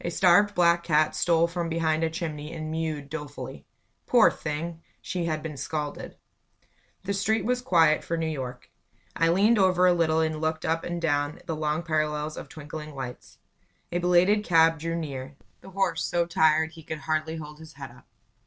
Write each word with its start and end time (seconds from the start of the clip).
A 0.00 0.08
starved, 0.08 0.54
black 0.54 0.82
cat 0.82 1.14
stole 1.14 1.46
from 1.46 1.68
behind 1.68 2.02
a 2.02 2.08
chimney 2.08 2.54
and 2.54 2.70
mewed 2.70 3.10
dolefully. 3.10 3.66
Poor 4.06 4.30
thing! 4.30 4.80
She 5.02 5.26
had 5.26 5.42
been 5.42 5.58
scalded. 5.58 6.16
The 7.04 7.12
street 7.12 7.44
was 7.44 7.60
quiet 7.60 8.02
for 8.02 8.16
New 8.16 8.24
York. 8.30 8.70
I 9.14 9.28
leaned 9.28 9.58
over 9.58 9.86
a 9.86 9.92
little 9.92 10.20
and 10.20 10.40
looked 10.40 10.64
up 10.64 10.84
and 10.84 11.02
down 11.02 11.42
the 11.44 11.54
long 11.54 11.82
parallels 11.82 12.38
of 12.38 12.48
twinkling 12.48 12.94
lights. 12.94 13.40
A 13.92 13.98
belated 13.98 14.42
cab 14.42 14.78
drew 14.78 14.96
near, 14.96 15.36
the 15.60 15.68
horse 15.72 16.02
so 16.02 16.24
tired 16.24 16.70
he 16.70 16.82
could 16.82 17.00
hardly 17.00 17.36
hold 17.36 17.58
his 17.58 17.74
head 17.74 17.90
up. 17.90 18.06